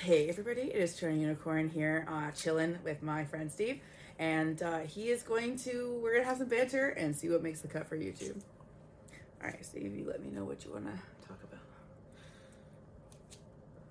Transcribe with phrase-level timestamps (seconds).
[0.00, 3.82] Hey everybody, it is Toronto Unicorn here, uh, chilling with my friend Steve,
[4.18, 6.00] and uh, he is going to.
[6.02, 8.40] We're gonna have some banter and see what makes the cut for YouTube.
[9.42, 11.60] All right, Steve, you let me know what you want to talk about.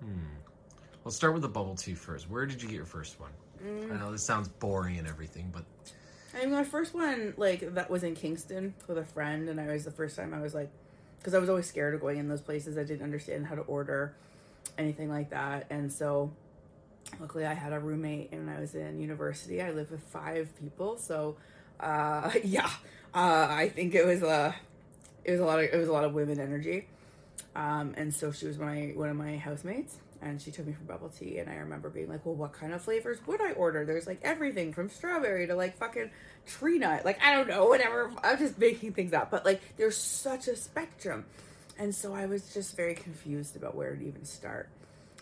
[0.00, 0.34] Hmm.
[1.04, 2.28] Let's start with the bubble tea first.
[2.28, 3.30] Where did you get your first one?
[3.64, 5.64] I know this sounds boring and everything, but
[6.34, 9.68] I mean, my first one, like, that was in Kingston with a friend, and I
[9.68, 10.70] was the first time I was like,
[11.20, 12.76] because I was always scared of going in those places.
[12.76, 14.16] I didn't understand how to order
[14.78, 15.66] anything like that.
[15.70, 16.32] And so,
[17.18, 19.62] luckily, I had a roommate, and I was in university.
[19.62, 20.96] I lived with five people.
[20.96, 21.36] So,
[21.78, 22.70] uh, yeah,
[23.14, 24.54] uh, I think it was a,
[25.24, 26.86] it was a lot of, it was a lot of women energy.
[27.54, 30.84] Um, and so she was my one of my housemates, and she took me for
[30.84, 31.38] bubble tea.
[31.38, 34.20] And I remember being like, "Well, what kind of flavors would I order?" There's like
[34.22, 36.10] everything from strawberry to like fucking
[36.46, 37.04] tree nut.
[37.04, 38.12] Like I don't know, whatever.
[38.22, 41.24] I'm just making things up, but like there's such a spectrum,
[41.80, 44.68] and so I was just very confused about where to even start.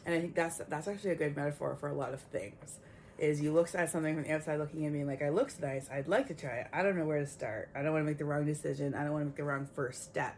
[0.05, 2.78] And I think that's that's actually a good metaphor for a lot of things.
[3.17, 5.89] Is you look at something from the outside looking at me like, "I looks nice.
[5.91, 6.67] I'd like to try it.
[6.73, 7.70] I don't know where to start.
[7.75, 8.95] I don't want to make the wrong decision.
[8.95, 10.37] I don't want to make the wrong first step."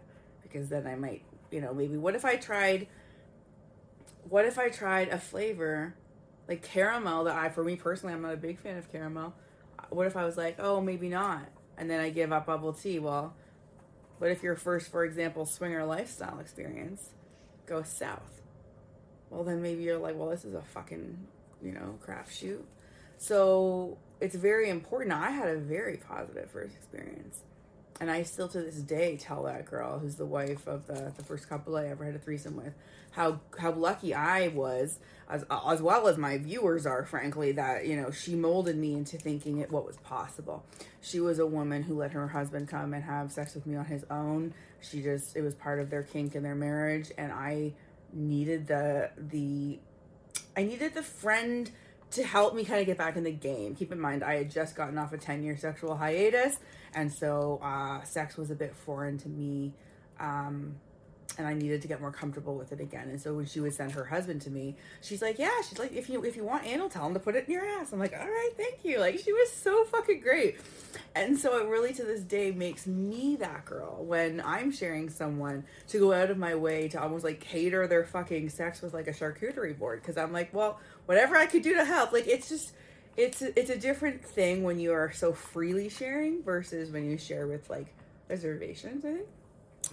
[0.50, 2.86] because then I might, you know, maybe what if I tried
[4.28, 5.94] what if I tried a flavor
[6.48, 9.34] like caramel that I for me personally I'm not a big fan of caramel.
[9.88, 11.46] What if I was like, "Oh, maybe not."
[11.78, 12.98] And then I give up bubble tea.
[12.98, 13.34] Well,
[14.20, 17.08] what if your first, for example, swinger lifestyle experience
[17.64, 18.42] goes south?
[19.30, 21.26] Well, then maybe you're like, "Well, this is a fucking,
[21.62, 22.64] you know, crapshoot."
[23.16, 25.12] So, it's very important.
[25.12, 27.44] I had a very positive first experience
[28.00, 31.22] and I still to this day tell that girl who's the wife of the, the
[31.22, 32.74] first couple I ever had a threesome with
[33.12, 34.98] how how lucky I was
[35.28, 39.18] as as well as my viewers are frankly that you know she molded me into
[39.18, 40.64] thinking it what was possible.
[41.00, 43.84] She was a woman who let her husband come and have sex with me on
[43.84, 44.54] his own.
[44.80, 47.74] She just it was part of their kink in their marriage and I
[48.12, 49.78] needed the the
[50.56, 51.70] I needed the friend
[52.12, 53.74] to help me kind of get back in the game.
[53.74, 56.58] Keep in mind, I had just gotten off a 10 year sexual hiatus,
[56.94, 59.72] and so uh, sex was a bit foreign to me.
[60.18, 60.74] Um,
[61.38, 63.08] and I needed to get more comfortable with it again.
[63.08, 65.92] And so when she would send her husband to me, she's like, "Yeah, she's like,
[65.92, 67.98] if you if you want anal, tell him to put it in your ass." I'm
[67.98, 70.58] like, "All right, thank you." Like she was so fucking great,
[71.14, 75.64] and so it really to this day makes me that girl when I'm sharing someone
[75.88, 79.06] to go out of my way to almost like cater their fucking sex with like
[79.06, 82.12] a charcuterie board because I'm like, well, whatever I could do to help.
[82.12, 82.72] Like it's just
[83.16, 87.46] it's it's a different thing when you are so freely sharing versus when you share
[87.46, 87.94] with like
[88.28, 89.04] reservations.
[89.04, 89.26] I think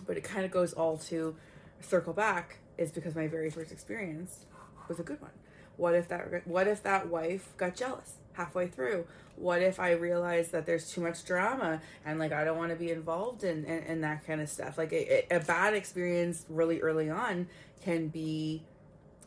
[0.06, 1.35] but it kind of goes all to
[1.81, 4.46] circle back is because my very first experience
[4.88, 5.31] was a good one.
[5.78, 9.06] What if that what if that wife got jealous halfway through?
[9.36, 12.75] What if i realized that there's too much drama and like i don't want to
[12.75, 14.78] be involved in, in, in that kind of stuff?
[14.78, 17.47] Like a, a bad experience really early on
[17.81, 18.63] can be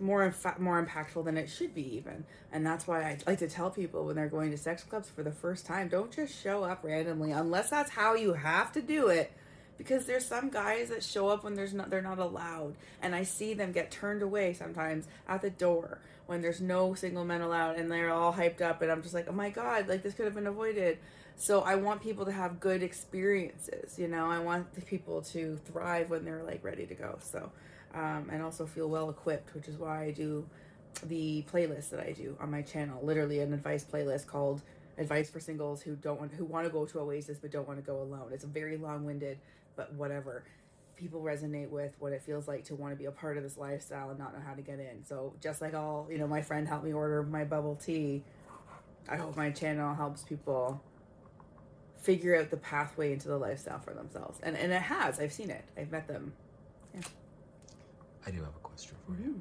[0.01, 2.25] more more impactful than it should be even.
[2.53, 5.23] And that's why i like to tell people when they're going to sex clubs for
[5.23, 9.09] the first time don't just show up randomly unless that's how you have to do
[9.09, 9.31] it
[9.81, 12.75] because there's some guys that show up when there's not they're not allowed.
[13.01, 17.25] And i see them get turned away sometimes at the door when there's no single
[17.25, 20.03] men allowed and they're all hyped up and i'm just like oh my god like
[20.03, 20.99] this could have been avoided.
[21.37, 24.27] So i want people to have good experiences you know?
[24.27, 27.19] I want the people to thrive when they're like ready to go.
[27.23, 27.51] So
[27.95, 30.47] um, and also feel well equipped which is why i do
[31.05, 33.01] the playlist that i do on my channel.
[33.03, 34.61] Literally an advice playlist called
[34.99, 37.79] advice for singles who don't want who want to go to oasis but don't want
[37.79, 38.29] to go alone.
[38.31, 39.39] It's a very long-winded
[39.77, 40.45] but whatever
[40.97, 43.57] people resonate with what it feels like to want to be a part of this
[43.57, 45.03] lifestyle and not know how to get in.
[45.05, 48.23] So just like all you know my friend helped me order my bubble tea
[49.09, 50.81] i hope my channel helps people
[52.03, 54.39] figure out the pathway into the lifestyle for themselves.
[54.43, 55.65] And and it has i've seen it.
[55.77, 56.33] I've met them.
[58.27, 59.31] I do have a question for you.
[59.31, 59.41] Mhm.